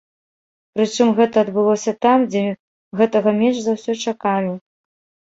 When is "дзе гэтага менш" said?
2.35-3.57